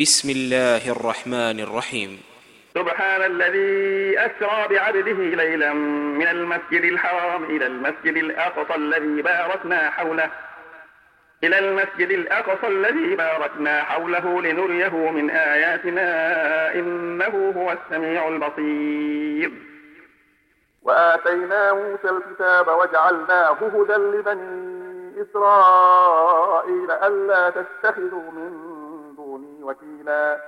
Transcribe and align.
بسم 0.00 0.30
الله 0.30 0.92
الرحمن 0.92 1.60
الرحيم. 1.60 2.20
سبحان 2.74 3.22
الذي 3.22 4.18
أسرى 4.18 4.68
بعبده 4.68 5.12
ليلا 5.12 5.72
من 6.20 6.26
المسجد 6.26 6.84
الحرام 6.84 7.44
إلى 7.44 7.66
المسجد 7.66 8.16
الأقصى 8.16 8.74
الذي 8.74 9.22
باركنا 9.22 9.90
حوله. 9.90 10.30
إلى 11.44 11.58
المسجد 11.58 12.10
الأقصى 12.10 12.66
الذي 12.66 13.16
باركنا 13.16 13.82
حوله 13.82 14.42
لنريه 14.42 15.10
من 15.10 15.30
آياتنا 15.30 16.08
إنه 16.74 17.52
هو 17.56 17.72
السميع 17.72 18.28
البصير. 18.28 19.52
وآتينا 20.82 21.72
موسى 21.72 22.08
الكتاب 22.08 22.68
وجعلناه 22.68 23.58
هدى 23.74 23.92
لبني 23.92 25.22
إسرائيل 25.22 26.90
ألا 26.90 27.50
تتخذوا 27.50 28.30
من 28.30 28.69
وكيلا. 29.62 30.40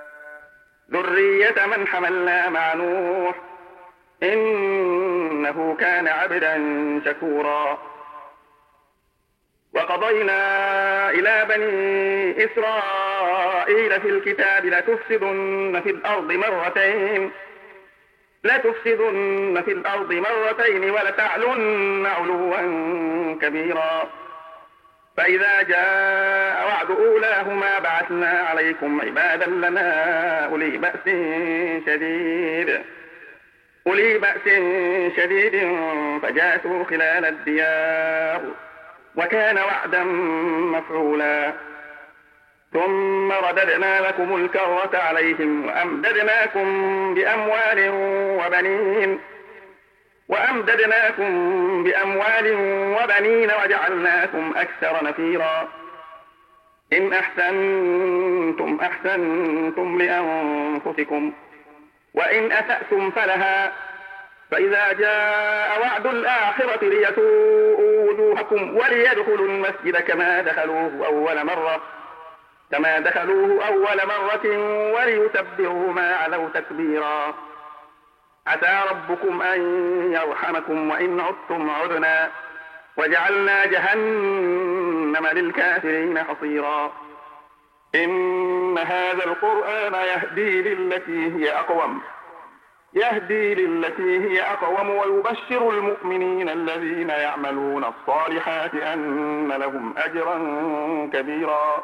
ذرية 0.91 1.65
من 1.65 1.87
حملنا 1.87 2.49
مع 2.49 2.73
نوح. 2.73 3.35
إنه 4.23 5.77
كان 5.79 6.07
عبدا 6.07 6.55
شكورا. 7.05 7.77
وقضينا 9.73 11.09
إلى 11.09 11.45
بني 11.49 12.45
إسرائيل 12.45 14.01
في 14.01 14.09
الكتاب 14.09 14.65
لتفسدن 14.65 15.81
في 15.83 15.89
الأرض 15.89 16.31
مرتين. 16.31 17.31
لتفسدن 18.43 19.61
في 19.65 19.71
الأرض 19.71 20.13
مرتين 20.13 20.89
ولتعلن 20.89 22.05
علوا 22.05 22.57
كبيرا. 23.41 24.22
فإذا 25.17 25.61
جاء 25.61 26.67
وعد 26.67 26.91
أولاهما 26.91 27.79
بعثنا 27.79 28.29
عليكم 28.29 29.01
عبادا 29.01 29.45
لنا 29.45 30.45
أولي 30.45 30.77
بأس 30.77 31.05
شديد. 31.85 32.81
أولي 33.87 34.17
بأس 34.17 34.45
شديد 35.17 35.77
فجاسوا 36.21 36.83
خلال 36.83 37.25
الديار 37.25 38.41
وكان 39.15 39.57
وعدا 39.57 40.03
مفعولا. 40.73 41.53
ثم 42.73 43.31
رددنا 43.31 44.01
لكم 44.01 44.35
الكرة 44.35 44.97
عليهم 44.97 45.65
وأمددناكم 45.65 46.65
بأموال 47.13 47.89
وبنين. 48.39 49.19
وأمددناكم 50.29 51.83
بأموال 51.83 52.53
وبنين 52.97 53.51
وجعلناكم 53.63 54.53
أكثر 54.55 55.03
نفيرا. 55.03 55.67
إن 56.93 57.13
أحسنتم 57.13 58.79
أحسنتم 58.81 60.01
لأنفسكم 60.01 61.33
وإن 62.13 62.51
أسأتم 62.51 63.11
فلها 63.11 63.73
فإذا 64.51 64.93
جاء 64.93 65.81
وعد 65.81 66.07
الآخرة 66.07 66.85
ليسوءوا 66.89 68.11
وجوهكم 68.11 68.77
وليدخلوا 68.77 69.47
المسجد 69.47 69.97
كما 69.97 70.41
دخلوه 70.41 71.05
أول 71.05 71.45
مرة 71.45 71.81
كما 72.71 72.99
دخلوه 72.99 73.67
أول 73.67 73.97
مرة 74.07 74.57
وليتبروا 74.93 75.93
ما 75.93 76.15
علوا 76.15 76.49
تكبيرا. 76.53 77.33
عسى 78.47 78.81
ربكم 78.91 79.41
أن 79.41 79.61
يرحمكم 80.13 80.89
وإن 80.89 81.19
عدتم 81.19 81.69
عدنا 81.69 82.31
وجعلنا 82.97 83.65
جهنم 83.65 85.27
للكافرين 85.27 86.23
حصيرا. 86.23 86.91
إن 87.95 88.77
هذا 88.77 89.25
القرآن 89.25 89.93
يهدي 89.93 90.61
للتي 90.61 91.35
هي 91.35 91.51
أقوم 91.51 92.01
يهدي 92.93 93.55
للتي 93.55 94.19
هي 94.19 94.41
أقوم 94.41 94.89
ويبشر 94.89 95.69
المؤمنين 95.69 96.49
الذين 96.49 97.09
يعملون 97.09 97.83
الصالحات 97.83 98.75
أن 98.75 99.47
لهم 99.51 99.93
أجرا 99.97 100.37
كبيرا. 101.13 101.83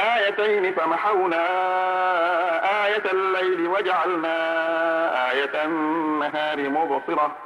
آيتين 0.00 0.74
فمحونا 0.74 1.46
آية 2.86 3.02
الليل 3.12 3.66
وجعلنا 3.66 4.36
آية 5.32 5.64
النهار 5.64 6.68
مبصرة 6.68 7.36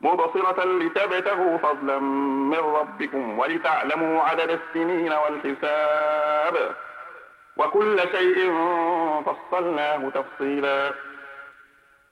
مبصرة 0.00 0.64
لتبتغوا 0.64 1.58
فضلا 1.58 1.98
من 1.98 2.58
ربكم 2.58 3.38
ولتعلموا 3.38 4.22
عدد 4.22 4.50
السنين 4.60 5.12
والحساب 5.12 6.76
وكل 7.56 8.00
شيء 8.00 8.52
فصلناه 9.26 10.10
تفصيلا 10.14 10.92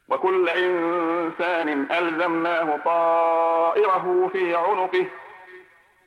وكل 0.08 0.48
إنسان 0.48 1.86
ألزمناه 1.92 2.78
طائره 2.84 4.30
في 4.32 4.54
عنقه 4.56 5.06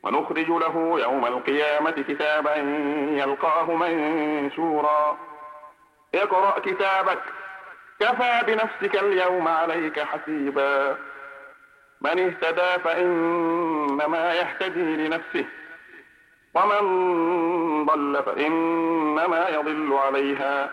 ونخرج 0.04 0.50
له 0.50 1.00
يوم 1.00 1.26
القيامة 1.26 1.92
كتابا 1.92 2.56
يلقاه 3.12 3.72
منشورا. 3.72 5.18
اقرأ 6.16 6.60
كتابك. 6.60 7.20
كفى 8.00 8.42
بنفسك 8.48 9.04
اليوم 9.04 9.48
عليك 9.48 10.00
حسيبا. 10.00 10.98
من 12.02 12.20
اهتدى 12.20 12.84
فإنما 12.84 14.34
يهتدي 14.34 15.08
لنفسه. 15.08 15.46
ومن 16.54 16.84
ضل 17.86 18.24
فإنما 18.26 19.50
يضل 19.50 19.94
عليها. 19.94 20.70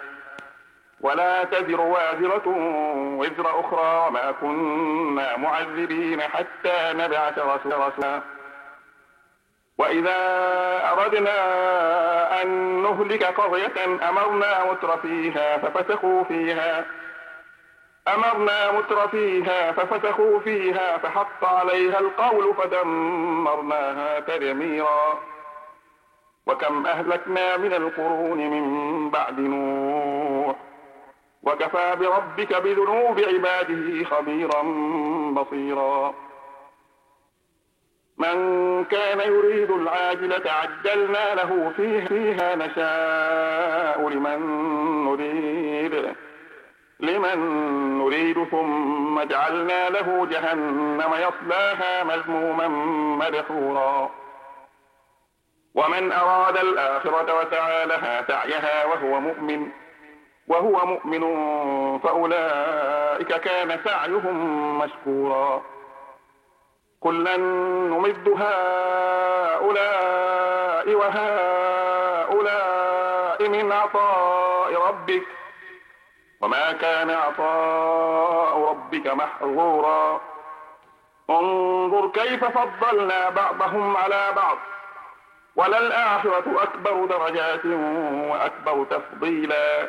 ولا 1.00 1.44
تزر 1.44 1.80
وازرة 1.80 2.48
وزر 3.18 3.60
أخرى. 3.60 4.06
وما 4.08 4.32
كنا 4.32 5.36
معذبين 5.36 6.22
حتى 6.22 6.92
نبعث 6.92 7.38
رسولا. 7.38 8.39
وإذا 9.80 10.18
أردنا 10.92 12.42
أن 12.42 12.48
نهلك 12.82 13.24
قرية 13.24 13.84
أمرنا 14.08 14.72
متر 14.72 14.96
فيها 14.96 15.58
ففسخوا 15.58 16.24
فيها. 16.24 16.84
أمرنا 18.08 18.72
متر 18.72 19.08
فيها 19.08 19.72
ففسخوا 19.72 20.40
فيها 20.40 20.98
فحق 20.98 21.44
عليها 21.44 22.00
القول 22.00 22.54
فدمرناها 22.54 24.20
تدميرا. 24.20 25.18
وكم 26.46 26.86
أهلكنا 26.86 27.56
من 27.56 27.72
القرون 27.74 28.38
من 28.38 29.10
بعد 29.10 29.40
نوح. 29.40 30.56
وكفى 31.42 31.96
بربك 31.96 32.56
بذنوب 32.62 33.20
عباده 33.20 34.04
خبيرا 34.04 34.62
بصيرا. 35.32 36.14
من 38.20 38.84
كان 38.84 39.20
يريد 39.20 39.70
العاجلة 39.70 40.50
عجلنا 40.52 41.34
له 41.34 41.72
فيها, 41.76 42.06
فيها 42.06 42.54
نشاء 42.54 44.08
لمن 44.08 44.40
نريد. 45.04 46.14
لمن 47.00 47.38
نريد 47.98 48.44
ثم 48.44 49.22
جعلنا 49.22 49.88
له 49.88 50.26
جهنم 50.26 51.12
يصلاها 51.14 52.04
مذموما 52.04 52.68
مدحورا. 53.24 54.10
ومن 55.74 56.12
أراد 56.12 56.56
الآخرة 56.56 57.40
وسعى 57.40 57.86
لها 57.86 58.24
سعيها 58.28 58.84
وهو 58.84 59.20
مؤمن 59.20 59.68
وهو 60.48 60.86
مؤمن 60.86 61.22
فأولئك 61.98 63.34
كان 63.40 63.78
سعيهم 63.84 64.78
مشكورا. 64.78 65.62
كلا 67.00 67.36
نمد 67.36 68.28
هؤلاء 68.28 69.70
وهؤلاء 70.94 72.28
من 73.48 73.72
عطاء 73.72 74.88
ربك 74.88 75.22
وما 76.40 76.72
كان 76.72 77.10
عطاء 77.10 78.58
ربك 78.70 79.06
محظورا. 79.06 80.20
انظر 81.30 82.08
كيف 82.08 82.44
فضلنا 82.44 83.30
بعضهم 83.30 83.96
على 83.96 84.32
بعض. 84.36 84.58
وللآخرة 85.56 86.62
أكبر 86.62 87.04
درجات 87.04 87.66
وأكبر 88.30 88.84
تفضيلا. 88.84 89.88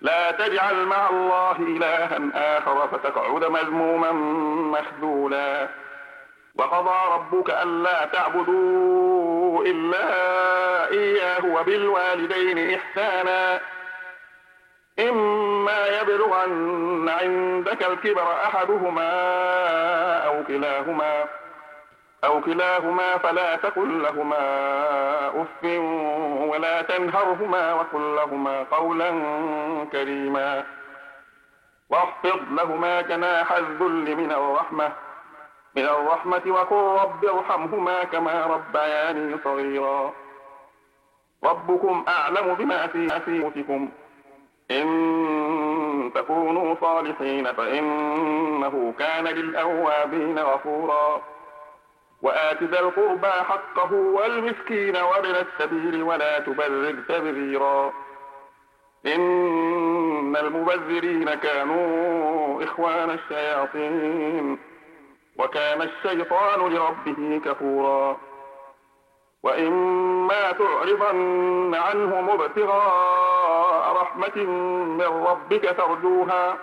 لا 0.00 0.30
تجعل 0.30 0.86
مع 0.86 1.08
الله 1.10 1.56
إلها 1.58 2.18
آخر 2.58 2.88
فتقعد 2.88 3.44
مذموما 3.44 4.12
مخذولا. 4.78 5.68
وقضى 6.60 7.14
ربك 7.14 7.50
ألا 7.50 8.04
تعبدوا 8.04 9.64
إلا 9.64 10.08
إياه 10.90 11.44
وبالوالدين 11.46 12.74
إحسانا. 12.74 13.60
إما 14.98 15.86
يبلغن 15.86 17.08
عندك 17.08 17.82
الكبر 17.82 18.32
أحدهما 18.32 19.12
أو 20.26 20.44
كلاهما 20.44 21.24
أو 22.24 22.40
كلاهما 22.40 23.18
فلا 23.18 23.56
تقل 23.56 24.02
لهما 24.02 24.44
أف 25.26 25.64
ولا 26.50 26.82
تنهرهما 26.82 27.74
وقل 27.74 28.16
لهما 28.16 28.62
قولا 28.70 29.10
كريما. 29.92 30.64
واخفض 31.90 32.40
لهما 32.50 33.00
جناح 33.00 33.52
الذل 33.52 34.16
من 34.16 34.32
الرحمة. 34.32 34.92
من 35.76 35.82
الرحمة 35.82 36.42
وقل 36.46 36.76
رب 36.76 37.24
ارحمهما 37.24 38.04
كما 38.04 38.46
ربياني 38.46 39.38
صغيرا. 39.44 40.12
ربكم 41.44 42.04
أعلم 42.08 42.54
بما 42.54 42.86
في 42.86 42.98
أنفسكم. 42.98 43.88
إن 44.70 46.10
تكونوا 46.14 46.74
صالحين 46.80 47.52
فإنه 47.52 48.94
كان 48.98 49.24
للأوابين 49.24 50.38
غفورا. 50.38 51.22
وآت 52.22 52.62
ذا 52.62 52.80
القربى 52.80 53.30
حقه 53.30 53.92
والمسكين 53.92 54.96
وابن 54.96 55.34
السبيل 55.34 56.02
ولا 56.02 56.38
تبذر 56.38 56.94
تبذيرا. 57.08 57.92
إن 59.06 60.36
المبذرين 60.36 61.34
كانوا 61.34 62.64
إخوان 62.64 63.10
الشياطين. 63.10 64.69
وكان 65.40 65.82
الشيطان 65.82 66.60
لربه 66.74 67.40
كفورا. 67.44 68.16
وإما 69.42 70.52
تعرضن 70.52 71.74
عنهم 71.74 72.30
ابتغاء 72.30 73.92
رحمة 74.02 74.36
من 74.98 75.26
ربك 75.26 75.74
ترجوها 75.76 76.58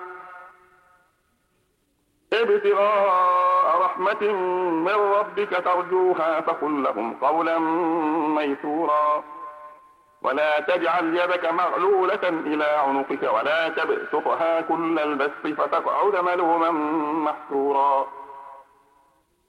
ابتغاء 2.33 3.81
رحمة 3.81 4.31
من 4.88 5.13
ربك 5.18 5.50
ترجوها 5.50 6.41
فقل 6.41 6.83
لهم 6.83 7.13
قولا 7.13 7.59
ميسورا. 8.38 9.23
ولا 10.21 10.59
تجعل 10.59 11.15
يدك 11.15 11.53
مغلولة 11.53 12.30
إلى 12.30 12.65
عنقك 12.65 13.33
ولا 13.33 13.69
تبسطها 13.69 14.62
كل 14.62 15.00
البسط 15.00 15.47
فتقعد 15.62 16.15
ملوما 16.15 16.71
محسورا 17.31 18.07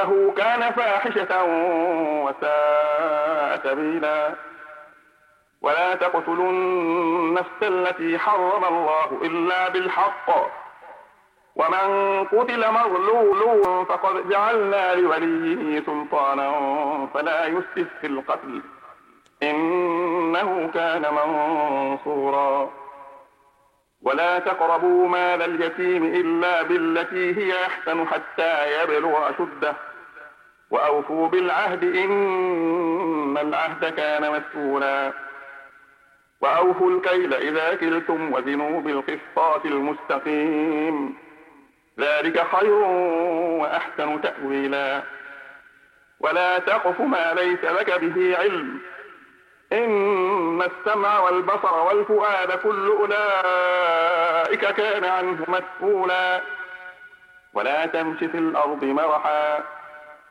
إنه 0.00 0.32
كان 0.36 0.72
فاحشة 0.72 1.44
وساء 2.24 3.60
سبيلا. 3.64 4.34
ولا 5.62 5.94
تقتلوا 5.94 6.50
النفس 6.50 7.62
التي 7.62 8.18
حرم 8.18 8.64
الله 8.64 9.20
إلا 9.22 9.68
بالحق. 9.68 10.50
ومن 11.56 12.24
قتل 12.24 12.72
مظلول 12.72 13.86
فقد 13.86 14.28
جعلنا 14.28 14.94
لوليه 14.94 15.82
سلطانا 15.86 16.52
فلا 17.14 17.46
يسف 17.46 17.88
في 18.00 18.06
القتل. 18.06 18.62
إنه 19.42 20.70
كان 20.74 21.14
منصورا. 21.14 22.70
ولا 24.02 24.38
تقربوا 24.38 25.08
مال 25.08 25.42
اليتيم 25.42 26.04
إلا 26.04 26.62
بالتي 26.62 27.36
هي 27.36 27.66
أحسن 27.66 28.06
حتى 28.06 28.82
يبلغ 28.82 29.30
أشده. 29.30 29.89
وأوفوا 30.70 31.28
بالعهد 31.28 31.84
إن 31.84 33.38
العهد 33.38 33.94
كان 33.94 34.32
مسؤولا. 34.32 35.12
وأوفوا 36.40 36.90
الكيل 36.90 37.34
إذا 37.34 37.74
كلتم 37.74 38.32
وزنوا 38.32 38.80
بالقسطاس 38.80 39.64
المستقيم. 39.64 41.16
ذلك 42.00 42.46
خير 42.56 42.72
وأحسن 43.60 44.20
تأويلا. 44.20 45.02
ولا 46.20 46.58
تقف 46.58 47.00
ما 47.00 47.34
ليس 47.34 47.64
لك 47.64 48.00
به 48.00 48.36
علم. 48.38 48.80
إن 49.72 50.62
السمع 50.62 51.18
والبصر 51.18 51.78
والفؤاد 51.78 52.52
كل 52.52 52.88
أولئك 52.88 54.66
كان 54.74 55.04
عنه 55.04 55.44
مسؤولا. 55.48 56.40
ولا 57.54 57.86
تمش 57.86 58.18
في 58.18 58.38
الأرض 58.38 58.84
مرحا. 58.84 59.79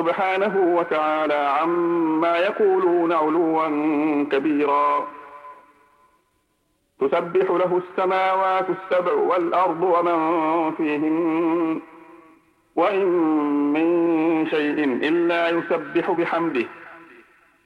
سبحانه 0.00 0.76
وتعالى 0.76 1.34
عما 1.60 2.36
يقولون 2.36 3.12
علوا 3.12 3.66
كبيرا. 4.32 5.06
تسبح 7.00 7.50
له 7.50 7.80
السماوات 7.88 8.66
السبع 8.70 9.12
والأرض 9.12 9.82
ومن 9.82 10.70
فيهن. 10.70 11.80
وإن 12.76 13.06
من 13.72 14.46
شيء 14.46 14.84
إلا 14.84 15.48
يسبح 15.48 16.10
بحمده. 16.10 16.66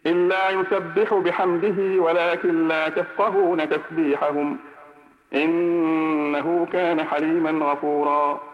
إلا 0.06 0.50
يسبح 0.50 1.14
بحمده 1.14 2.02
ولكن 2.02 2.68
لا 2.68 2.88
تفقهون 2.88 3.68
تسبيحهم. 3.68 4.58
إنه 5.34 6.66
كان 6.72 7.04
حليما 7.04 7.66
غفورا. 7.66 8.53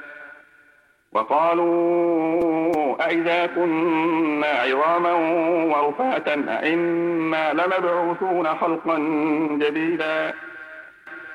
وقالوا 1.13 3.05
أئذا 3.05 3.45
كنا 3.45 4.47
عظاما 4.47 5.13
ورفاتا 5.75 6.33
أئنا 6.63 7.53
لمبعوثون 7.53 8.47
خلقا 8.47 8.97
جديدا 9.51 10.33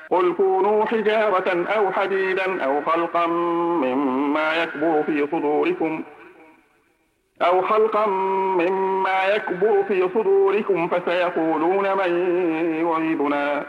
قل 0.09 0.33
كونوا 0.33 0.85
حجارة 0.85 1.65
أو 1.77 1.91
حديدا 1.91 2.63
أو 2.65 2.81
خلقا 2.81 3.25
مما 3.27 4.63
يكبر 4.63 5.03
في 5.03 5.27
صدوركم 5.31 6.03
أو 7.41 7.61
خلقا 7.61 8.05
مما 8.57 9.25
يكبر 9.35 9.83
في 9.87 10.09
صدوركم 10.15 10.87
فسيقولون 10.87 11.97
من 11.97 12.11
يعيدنا 12.85 13.65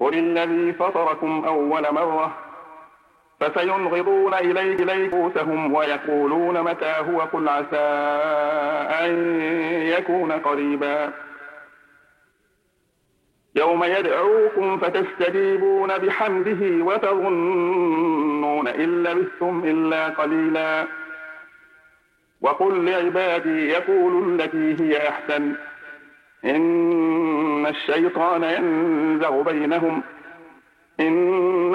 قل 0.00 0.14
الذي 0.14 0.72
فطركم 0.72 1.44
أول 1.46 1.94
مرة 1.94 2.47
فسينغضون 3.40 4.34
إليه 4.34 4.76
ليبوسهم 4.76 5.74
ويقولون 5.74 6.62
متى 6.62 6.94
هو 6.98 7.20
قل 7.20 7.48
عسى 7.48 7.76
أن 9.04 9.40
يكون 9.80 10.32
قريبا. 10.32 11.12
يوم 13.54 13.84
يدعوكم 13.84 14.78
فتستجيبون 14.78 15.98
بحمده 15.98 16.84
وتظنون 16.84 18.68
إن 18.68 19.02
لبثتم 19.02 19.62
إلا 19.64 20.08
قليلا. 20.08 20.86
وقل 22.40 22.84
لعبادي 22.84 23.68
يقولوا 23.68 24.26
التي 24.26 24.84
هي 24.84 25.08
أحسن. 25.08 25.54
إن 26.44 27.66
الشيطان 27.66 28.44
ينزغ 28.44 29.42
بينهم. 29.42 30.02
إن 31.00 31.37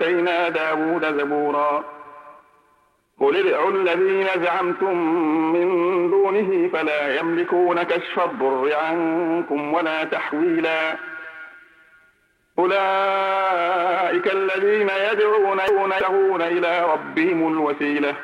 وآتينا 0.00 0.48
داود 0.48 1.04
زبورا. 1.04 1.84
قل 3.20 3.36
ادعوا 3.36 3.70
الذين 3.70 4.26
زعمتم 4.44 4.96
من 5.52 5.68
دونه 6.10 6.68
فلا 6.72 7.20
يملكون 7.20 7.82
كشف 7.82 8.20
الضر 8.20 8.74
عنكم 8.74 9.74
ولا 9.74 10.04
تحويلا. 10.04 10.96
أولئك 12.58 14.32
الذين 14.32 14.90
يدعون 15.10 15.60
إلى 16.42 16.92
ربهم 16.92 17.52
الوسيلة. 17.52 18.14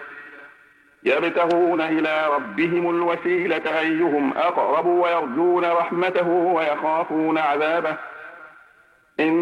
يبتغون 1.05 1.81
إلى 1.81 2.27
ربهم 2.35 2.91
الوسيلة 2.91 3.81
أيهم 3.81 4.33
أقرب 4.37 4.87
ويرجون 4.87 5.65
رحمته 5.65 6.29
ويخافون 6.29 7.39
عذابه. 7.39 7.97
إن 9.21 9.37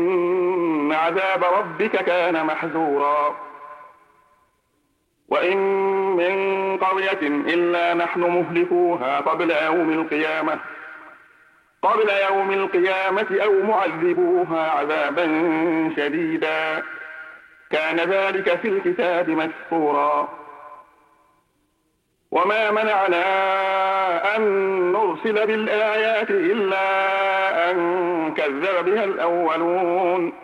عذاب 0.95 1.45
ربك 1.45 1.91
كان 1.91 2.47
محذورا. 2.47 3.37
وإن 5.29 5.57
من 6.17 6.77
قرية 6.79 7.23
إلا 7.23 7.95
نحن 7.95 8.21
مهلكوها 8.21 9.21
قبل 9.21 9.51
يوم 9.51 9.93
القيامة 9.93 10.59
قبل 11.83 12.11
يوم 12.31 12.51
القيامة 12.51 13.27
أو 13.45 13.63
معذبوها 13.63 14.71
عذابا 14.71 15.27
شديدا. 15.97 16.83
كان 17.71 17.97
ذلك 18.01 18.59
في 18.59 18.69
الكتاب 18.69 19.31
مسطورا. 19.31 20.29
وما 22.31 22.71
منعنا 22.71 23.25
أن 24.37 24.43
نرسل 24.93 25.47
بالآيات 25.47 26.31
إلا 26.31 27.71
أن 27.71 28.35
كذب 28.35 28.85
بها 28.85 29.05
الأولون. 29.05 30.44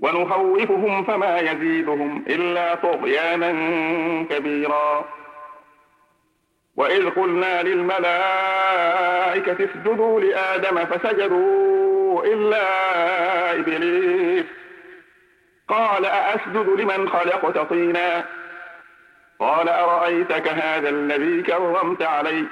ونخوفهم 0.00 1.04
فما 1.04 1.38
يزيدهم 1.38 2.24
إلا 2.28 2.74
طغيانا 2.74 3.52
كبيرا. 4.30 5.04
وإذ 6.76 7.10
قلنا 7.10 7.62
للملائكة 7.62 8.04
اسجدوا 9.64 10.20
لآدم 10.20 10.84
فسجدوا 10.84 12.24
إلا 12.24 12.64
إبليس. 13.52 14.44
قال 15.68 16.06
أأسجد 16.06 16.68
لمن 16.68 17.08
خلقت 17.08 17.58
طينا؟ 17.58 18.24
قال 19.38 19.68
أرأيتك 19.68 20.48
هذا 20.48 20.88
الذي 20.88 21.42
كرمت 21.42 22.02
علي؟ 22.02 22.44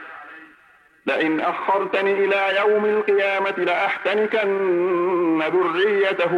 لئن 1.06 1.40
أخرتني 1.40 2.12
إلى 2.12 2.56
يوم 2.58 2.84
القيامة 2.84 3.54
لأحتنكن 3.58 5.42
ذريته 5.42 6.32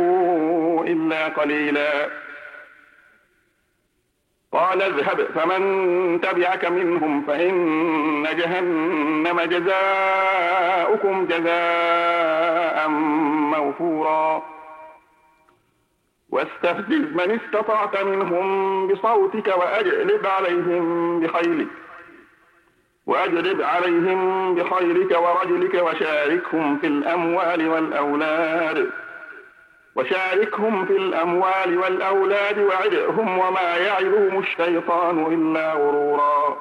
إلا 0.89 1.29
قليلا. 1.29 2.09
قال 4.53 4.83
اذهب 4.83 5.23
فمن 5.35 6.21
تبعك 6.21 6.65
منهم 6.65 7.23
فإن 7.23 8.23
جهنم 8.23 9.41
جزاؤكم 9.41 11.27
جزاء 11.27 12.89
موفورا. 13.55 14.43
واستفزز 16.31 17.13
من 17.15 17.41
استطعت 17.45 18.03
منهم 18.03 18.87
بصوتك 18.89 19.47
وأجلب 19.57 20.27
عليهم 20.27 21.21
بخيلك. 21.21 21.69
وأجلب 23.09 23.62
عليهم 23.62 24.55
بخيلك 24.55 25.19
ورجلك 25.19 25.75
وشاركهم 25.75 26.79
في 26.79 26.87
الأموال 26.87 27.69
والأولاد. 27.69 28.91
وشاركهم 29.97 30.87
في 30.87 30.97
الأموال 30.97 31.79
والأولاد 31.79 32.59
وعدهم 32.59 33.38
وما 33.38 33.77
يعدهم 33.77 34.38
الشيطان 34.38 35.27
إلا 35.33 35.73
غرورا. 35.73 36.59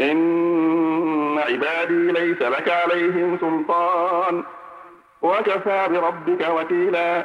إن 0.00 1.38
عبادي 1.38 2.12
ليس 2.12 2.42
لك 2.42 2.68
عليهم 2.68 3.38
سلطان. 3.40 4.44
وكفى 5.22 5.88
بربك 5.90 6.48
وكيلا. 6.50 7.24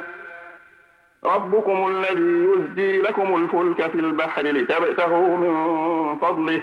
ربكم 1.24 1.86
الذي 1.88 2.48
يزجي 2.50 3.02
لكم 3.02 3.36
الفلك 3.36 3.90
في 3.90 3.98
البحر 3.98 4.42
لتبتغوا 4.42 5.36
من 5.36 6.18
فضله. 6.18 6.62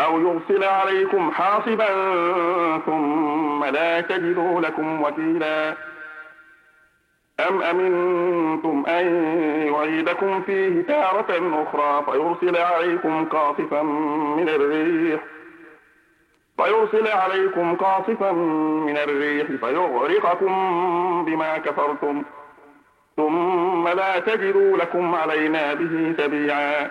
أو 0.00 0.20
يرسل 0.20 0.64
عليكم 0.64 1.30
حاصبا 1.30 1.88
ثم 2.86 3.64
لا 3.64 4.00
تجدوا 4.00 4.60
لكم 4.60 5.02
وكيلا. 5.02 5.76
أم 7.48 7.62
أمنتم 7.62 8.84
أن 8.88 9.06
يعيدكم 9.66 10.42
فيه 10.42 10.82
تارة 10.82 11.62
أخرى 11.62 12.04
فيرسل 12.04 12.56
عليكم 12.56 13.24
قاصفا 13.24 13.82
من 14.36 14.48
الريح؟ 14.48 15.20
فيرسل 16.56 17.08
عليكم 17.08 17.76
قاصفا 17.76 18.32
من 18.86 18.96
الريح 18.96 19.46
فيغرقكم 19.46 20.54
بما 21.24 21.58
كفرتم. 21.58 22.22
ثم 23.16 23.88
لا 23.88 24.18
تجدوا 24.18 24.76
لكم 24.76 25.14
علينا 25.14 25.74
به 25.74 26.14
تبيعا. 26.18 26.90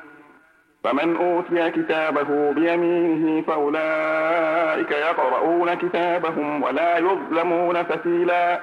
فمن 0.83 1.17
أوتي 1.17 1.71
كتابه 1.71 2.51
بيمينه 2.51 3.41
فأولئك 3.41 4.91
يقرؤون 4.91 5.73
كتابهم 5.73 6.63
ولا 6.63 6.97
يظلمون 6.97 7.83
فتيلا. 7.83 8.59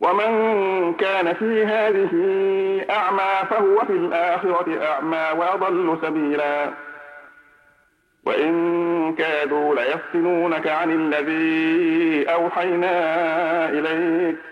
ومن 0.00 0.94
كان 0.94 1.34
في 1.34 1.64
هذه 1.64 2.10
أعمى 2.90 3.48
فهو 3.50 3.78
في 3.78 3.92
الآخرة 3.92 4.84
أعمى 4.84 5.26
وأضل 5.40 5.98
سبيلا. 6.02 6.70
وإن 8.26 9.14
كادوا 9.18 9.74
ليفتنونك 9.74 10.66
عن 10.66 10.90
الذي 10.90 12.24
أوحينا 12.32 12.94
إليك. 13.68 14.51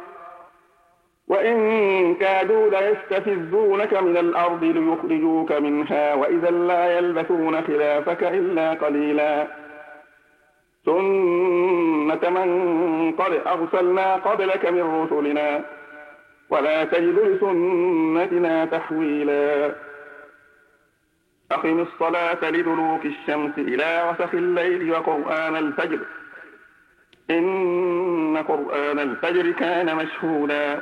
وإن 1.31 2.15
كادوا 2.15 2.69
ليستفزونك 2.69 3.93
من 3.93 4.17
الأرض 4.17 4.63
ليخرجوك 4.63 5.51
منها 5.51 6.13
وإذا 6.13 6.49
لا 6.49 6.97
يلبثون 6.97 7.61
خلافك 7.61 8.23
إلا 8.23 8.73
قليلا. 8.73 9.47
سنة 10.85 12.29
من 12.29 12.49
قد 13.11 13.41
أرسلنا 13.47 14.15
قبلك 14.15 14.65
من 14.65 14.81
رسلنا 15.03 15.61
ولا 16.49 16.83
تجد 16.83 17.19
لسنتنا 17.19 18.65
تحويلا. 18.65 19.75
أقم 21.51 21.79
الصلاة 21.79 22.49
لدلوك 22.49 23.05
الشمس 23.05 23.57
إلى 23.57 24.09
غسق 24.09 24.33
الليل 24.33 24.91
وقرآن 24.91 25.55
الفجر. 25.55 25.99
إن 27.29 28.43
قرآن 28.47 28.99
الفجر 28.99 29.51
كان 29.51 29.95
مشهودا. 29.95 30.81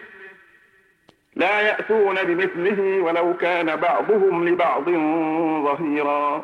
لا 1.35 1.61
يأتون 1.61 2.15
بمثله 2.23 3.01
ولو 3.01 3.37
كان 3.37 3.75
بعضهم 3.75 4.47
لبعض 4.47 4.89
ظهيرا. 5.63 6.43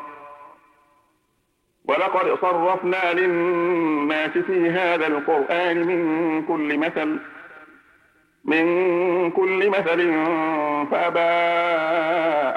ولقد 1.84 2.38
صرفنا 2.40 3.12
للناس 3.12 4.30
في 4.30 4.70
هذا 4.70 5.06
القرآن 5.06 5.86
من 5.86 6.42
كل 6.42 6.78
مثل 6.78 7.18
من 8.44 9.30
كل 9.30 9.70
مثل 9.70 10.24
فأبى 10.90 11.30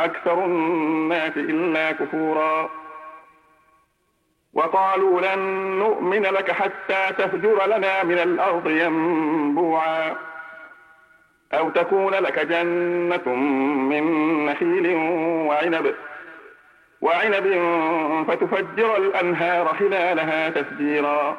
أكثر 0.04 0.46
الناس 0.46 1.38
إلا 1.38 1.91
كفورا. 1.91 2.70
وقالوا 4.54 5.22
لن 5.22 5.39
نؤمن 5.80 6.22
لك 6.22 6.52
حتى 6.52 7.13
تفجر 7.17 7.65
لنا 7.65 8.04
من 8.04 8.20
الأرض 8.20 8.70
ينبوعا. 8.70 10.31
أو 11.54 11.70
تكون 11.70 12.14
لك 12.14 12.40
جنة 12.40 13.36
من 13.90 14.06
نخيل 14.46 14.96
وعنب. 15.48 15.96
وعنب 17.02 17.46
فتفجر 18.28 18.98
الأنهار 18.98 19.68
خلالها 19.68 20.50
تفجيرا. 20.50 21.38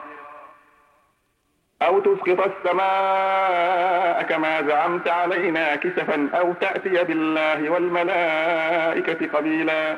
أو 1.83 2.01
تسقط 2.01 2.51
السماء 2.51 4.23
كما 4.23 4.63
زعمت 4.63 5.09
علينا 5.09 5.77
كسفا 5.77 6.29
أو 6.35 6.53
تأتي 6.53 7.05
بالله 7.05 7.71
والملائكة 7.71 9.39
قبيلا. 9.39 9.97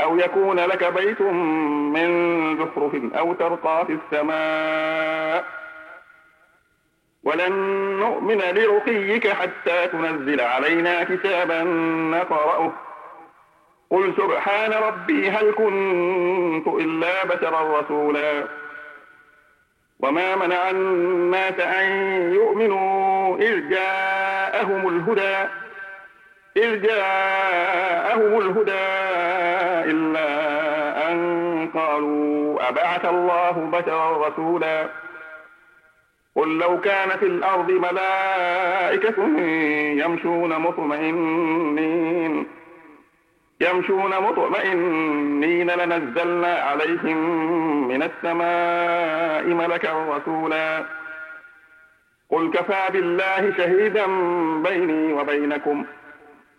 أو 0.00 0.18
يكون 0.18 0.60
لك 0.60 0.84
بيت 0.84 1.22
من 1.92 2.08
زخرف 2.58 3.14
أو 3.18 3.34
ترقى 3.34 3.86
في 3.86 3.92
السماء. 3.92 5.65
ولن 7.26 7.52
نؤمن 8.00 8.38
لرقيك 8.38 9.28
حتى 9.28 9.86
تنزل 9.86 10.40
علينا 10.40 11.04
كتابا 11.04 11.62
نقرأه. 12.10 12.72
قل 13.90 14.14
سبحان 14.16 14.72
ربي 14.72 15.30
هل 15.30 15.52
كنت 15.52 16.66
إلا 16.66 17.24
بشرا 17.24 17.80
رسولا. 17.80 18.44
وما 20.00 20.36
منع 20.36 20.70
الناس 20.70 21.60
أن 21.60 21.88
يؤمنوا 22.34 23.36
إذ 23.38 23.68
جاءهم 23.68 24.88
الهدى 24.88 25.50
إذ 26.56 26.82
جاءهم 26.82 28.38
الهدى 28.38 28.86
إلا 29.90 30.28
أن 31.12 31.70
قالوا 31.74 32.68
أبعث 32.68 33.04
الله 33.04 33.50
بشرا 33.72 34.28
رسولا. 34.28 35.05
قل 36.36 36.58
لو 36.58 36.80
كان 36.80 37.08
في 37.08 37.26
الأرض 37.26 37.70
ملائكة 37.70 39.38
يمشون 40.04 40.58
مطمئنين. 40.58 42.46
يمشون 43.60 44.10
مطمئنين 44.10 45.70
لنزلنا 45.70 46.54
عليهم 46.54 47.18
من 47.88 48.02
السماء 48.02 49.44
ملكا 49.44 50.16
رسولا. 50.16 50.84
قل 52.30 52.50
كفى 52.50 52.92
بالله 52.92 53.54
شهيدا 53.56 54.06
بيني 54.62 55.12
وبينكم. 55.12 55.84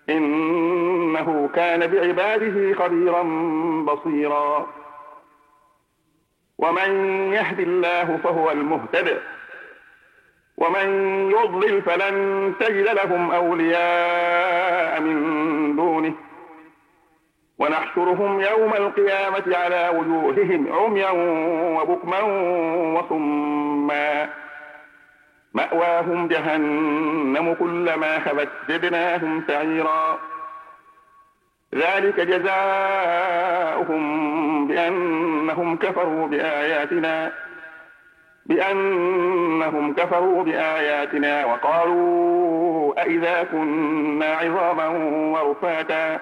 إنه 0.10 1.50
كان 1.56 1.88
بعباده 1.88 2.74
خبيرا 2.74 3.24
بصيرا. 3.84 4.68
ومن 6.58 6.92
يهد 7.34 7.60
الله 7.60 8.20
فهو 8.24 8.52
المهتد. 8.52 9.22
ومن 10.58 10.88
يضلل 11.32 11.82
فلن 11.82 12.54
تجد 12.60 12.90
لهم 12.90 13.32
أولياء 13.32 15.02
من 15.02 15.76
دونه. 15.76 16.14
ونحشرهم 17.60 18.42
يوم 18.42 18.74
القيامة 18.74 19.58
على 19.58 19.90
وجوههم 19.96 20.74
عميا 20.74 21.10
وبكما 21.80 22.22
وصما. 23.00 24.30
مأواهم 25.54 26.28
جهنم 26.28 27.54
كلما 27.54 28.20
خبت 28.20 28.50
زدناهم 28.70 29.44
سعيرا. 29.48 30.20
ذلك 31.76 32.20
جزاؤهم 32.20 32.68
بأنهم 34.68 35.78
كفروا 35.78 36.28
بآياتنا. 36.28 37.47
بأنهم 38.48 39.94
كفروا 39.94 40.44
بآياتنا 40.44 41.46
وقالوا 41.46 43.02
أئذا 43.02 43.44
كنا 43.44 44.26
عظاما 44.26 44.88
ورفاتا؟ 45.38 46.20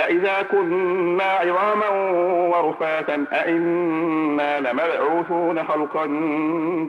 أئذا 0.00 0.42
كنا 0.42 1.24
عظاما 1.24 1.88
ورفاتا 2.56 3.24
أئنا 3.32 4.60
لمبعوثون 4.60 5.64
خلقا 5.64 6.06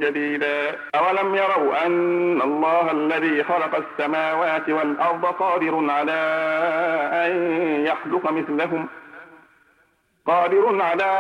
جديدا. 0.02 0.76
أولم 0.96 1.36
يروا 1.36 1.86
أن 1.86 2.42
الله 2.42 2.92
الذي 2.92 3.44
خلق 3.44 3.76
السماوات 3.76 4.70
والأرض 4.70 5.26
قادر 5.26 5.92
على 5.92 6.22
أن 7.14 7.32
يخلق 7.86 8.32
مثلهم؟ 8.32 8.88
قادر 10.28 10.82
على 10.82 11.12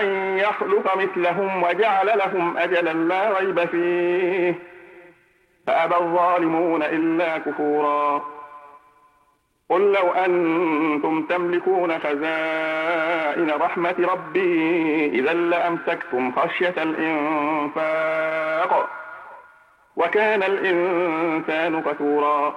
أن 0.00 0.38
يخلق 0.38 0.96
مثلهم 0.96 1.62
وجعل 1.62 2.06
لهم 2.18 2.58
أجلا 2.58 2.92
لا 2.92 3.38
ريب 3.38 3.64
فيه. 3.64 4.54
فأبى 5.66 5.96
الظالمون 5.96 6.82
إلا 6.82 7.38
كفورا. 7.38 8.22
قل 9.70 9.92
لو 9.92 10.12
أنتم 10.12 11.22
تملكون 11.22 11.98
خزائن 11.98 13.50
رحمة 13.50 13.94
ربي 13.98 15.06
إذا 15.06 15.32
لأمسكتم 15.32 16.32
خشية 16.32 16.74
الإنفاق 16.82 18.20
وكان 19.96 20.42
الإنسان 20.42 21.82
كثورا 21.82 22.56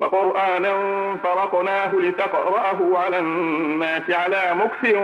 وقرآنا 0.00 0.74
فرقناه 1.24 1.94
لتقرأه 1.94 2.98
على 2.98 3.18
الناس 3.18 4.10
على 4.10 4.54
مكث 4.54 4.94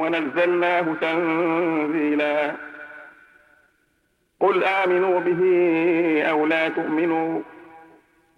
ونزلناه 0.00 0.86
تنزيلا. 1.00 2.52
قل 4.40 4.64
آمنوا 4.64 5.20
به 5.20 5.42
أو 6.30 6.46
لا 6.46 6.68
تؤمنوا. 6.68 7.40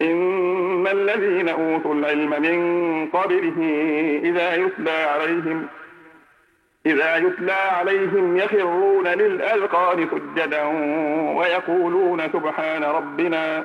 إن 0.03 0.87
الذين 0.87 1.49
أوتوا 1.49 1.95
العلم 1.95 2.42
من 2.42 2.61
قبله 3.07 3.59
إذا 4.25 4.55
يتلى 4.55 4.90
عليهم 4.90 5.66
ۖ 5.79 5.83
إذا 6.87 7.16
يتلى 7.16 7.53
عليهم 7.53 8.37
يخرون 8.37 9.09
للأذقان 9.09 10.09
سجدا 10.11 10.62
ويقولون 11.37 12.23
سبحان 12.33 12.85
ربنا. 12.85 13.64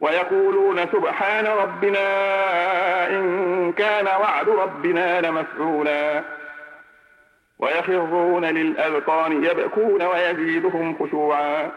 ويقولون 0.00 0.86
سبحان 0.86 1.46
ربنا 1.46 2.06
إن 3.08 3.72
كان 3.72 4.06
وعد 4.06 4.48
ربنا 4.48 5.20
لمفعولا. 5.20 6.22
ويخرون 7.58 8.44
للأذقان 8.44 9.44
يبكون 9.44 10.02
ويزيدهم 10.02 10.98
خشوعا. 10.98 11.70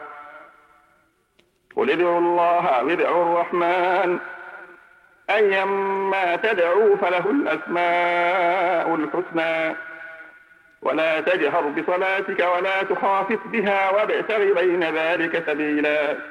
قل 1.76 1.92
ادعوا 1.92 2.20
الله 2.20 2.66
أو 2.66 2.90
ادعوا 2.90 3.24
الرحمن 3.24 4.20
أيما 5.30 6.36
تدعوا 6.36 6.96
فله 6.96 7.32
الأسماء 7.32 8.96
الحسنى. 8.96 9.76
ولا 10.82 11.22
تجهر 11.22 11.62
بصلاتك 11.62 12.48
ولا 12.56 12.84
تخافت 12.84 13.40
بها 13.46 13.90
وابتغ 13.90 14.54
بين 14.54 14.84
ذلك 14.84 15.44
سبيلا. 15.48 16.31